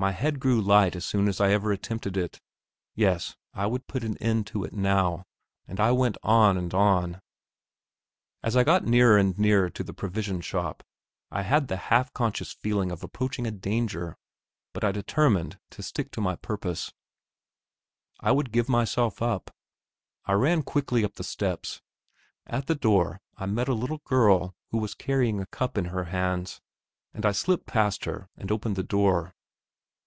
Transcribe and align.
My 0.00 0.12
head 0.12 0.38
grew 0.38 0.60
light 0.60 0.94
as 0.94 1.04
soon 1.04 1.26
as 1.26 1.40
ever 1.40 1.72
I 1.72 1.74
attempted 1.74 2.16
it. 2.16 2.40
Yes, 2.94 3.34
I 3.52 3.66
would 3.66 3.88
put 3.88 4.04
an 4.04 4.16
end 4.18 4.46
to 4.46 4.62
it 4.62 4.72
now; 4.72 5.26
and 5.66 5.80
I 5.80 5.90
went 5.90 6.16
on 6.22 6.56
and 6.56 6.72
on. 6.72 7.20
As 8.40 8.56
I 8.56 8.62
got 8.62 8.84
nearer 8.84 9.18
and 9.18 9.36
nearer 9.36 9.68
to 9.70 9.82
the 9.82 9.92
provision 9.92 10.40
shop, 10.40 10.84
I 11.32 11.42
had 11.42 11.66
the 11.66 11.76
half 11.90 12.12
conscious 12.12 12.52
feeling 12.52 12.92
of 12.92 13.02
approaching 13.02 13.44
a 13.44 13.50
danger, 13.50 14.16
but 14.72 14.84
I 14.84 14.92
determined 14.92 15.58
to 15.70 15.82
stick 15.82 16.12
to 16.12 16.20
my 16.20 16.36
purpose; 16.36 16.92
I 18.20 18.30
would 18.30 18.52
give 18.52 18.68
myself 18.68 19.20
up. 19.20 19.50
I 20.26 20.34
ran 20.34 20.62
quickly 20.62 21.02
up 21.04 21.16
the 21.16 21.24
steps. 21.24 21.82
At 22.46 22.68
the 22.68 22.76
door 22.76 23.20
I 23.36 23.46
met 23.46 23.66
a 23.66 23.74
little 23.74 23.98
girl 24.04 24.54
who 24.70 24.78
was 24.78 24.94
carrying 24.94 25.40
a 25.40 25.46
cup 25.46 25.76
in 25.76 25.86
her 25.86 26.04
hands, 26.04 26.60
and 27.12 27.26
I 27.26 27.32
slipped 27.32 27.66
past 27.66 28.04
her 28.04 28.28
and 28.36 28.52
opened 28.52 28.76
the 28.76 28.84
door. 28.84 29.34